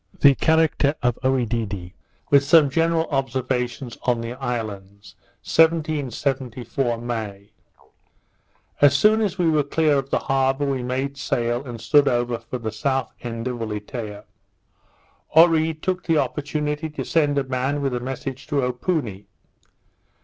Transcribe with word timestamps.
The 0.19 0.33
Character 0.33 0.95
of 1.03 1.19
Oedidee; 1.23 1.93
with 2.31 2.43
some 2.43 2.71
general 2.71 3.05
Observations 3.11 3.99
on 4.01 4.19
the 4.21 4.33
Islands._ 4.33 5.13
1774 5.45 6.97
May 6.97 7.51
As 8.81 8.97
soon 8.97 9.21
as 9.21 9.37
we 9.37 9.47
were 9.47 9.61
clear 9.61 9.99
of 9.99 10.09
the 10.09 10.17
harbour, 10.17 10.65
we 10.65 10.81
made 10.81 11.17
sail, 11.17 11.63
and 11.63 11.79
stood 11.79 12.07
over 12.07 12.39
for 12.39 12.57
the 12.57 12.71
South 12.71 13.13
end 13.21 13.47
of 13.47 13.59
Ulietea. 13.61 14.23
Oree 15.35 15.79
took 15.79 16.05
the 16.05 16.17
opportunity 16.17 16.89
to 16.89 17.05
send 17.05 17.37
a 17.37 17.43
man 17.43 17.79
with 17.83 17.93
a 17.93 17.99
message 17.99 18.47
to 18.47 18.63
Opoony. 18.63 19.27